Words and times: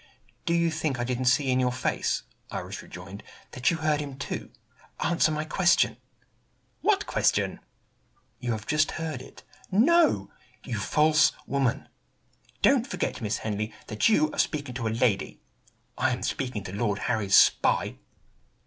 "Do 0.47 0.55
you 0.55 0.71
think 0.71 0.99
I 0.99 1.03
didn't 1.03 1.25
see 1.25 1.51
in 1.51 1.59
your 1.59 1.71
face," 1.71 2.23
Iris 2.49 2.81
rejoined, 2.81 3.21
"that 3.51 3.69
you 3.69 3.77
heard 3.77 3.99
him, 4.01 4.17
too? 4.17 4.49
Answer 4.99 5.29
my 5.31 5.45
question." 5.45 5.97
"What 6.81 7.05
question?" 7.05 7.59
"You 8.39 8.53
have 8.53 8.65
just 8.65 8.93
heard 8.93 9.21
it." 9.21 9.43
"No!" 9.71 10.31
"You 10.63 10.79
false 10.79 11.33
woman!" 11.45 11.87
"Don't 12.63 12.87
forget, 12.87 13.21
Miss 13.21 13.37
Henley, 13.45 13.75
that 13.89 14.09
you 14.09 14.31
are 14.31 14.39
speaking 14.39 14.73
to 14.73 14.87
a 14.87 14.89
lady." 14.97 15.39
"I 15.99 16.09
am 16.09 16.23
speaking 16.23 16.63
to 16.63 16.73
Lord 16.73 16.97
Harry's 17.05 17.35
spy!" 17.37 17.99